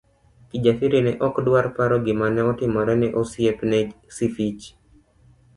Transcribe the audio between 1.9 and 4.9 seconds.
gima notimore ne osiepne Sifichi.